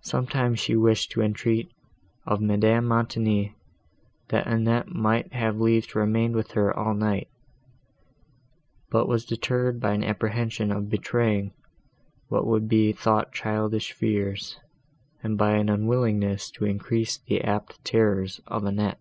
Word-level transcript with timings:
Sometimes 0.00 0.58
she 0.58 0.74
wished 0.74 1.12
to 1.12 1.22
entreat 1.22 1.70
of 2.26 2.40
Madame 2.40 2.84
Montoni, 2.86 3.54
that 4.30 4.48
Annette 4.48 4.88
might 4.88 5.32
have 5.32 5.60
leave 5.60 5.86
to 5.90 6.00
remain 6.00 6.32
with 6.32 6.50
her 6.54 6.76
all 6.76 6.92
night, 6.92 7.28
but 8.90 9.06
was 9.06 9.24
deterred 9.24 9.78
by 9.78 9.92
an 9.92 10.02
apprehension 10.02 10.72
of 10.72 10.90
betraying 10.90 11.52
what 12.26 12.48
would 12.48 12.66
be 12.68 12.90
thought 12.92 13.30
childish 13.32 13.92
fears, 13.92 14.58
and 15.22 15.38
by 15.38 15.52
an 15.52 15.68
unwillingness 15.68 16.50
to 16.50 16.64
increase 16.64 17.18
the 17.18 17.40
apt 17.42 17.84
terrors 17.84 18.40
of 18.48 18.64
Annette. 18.64 18.98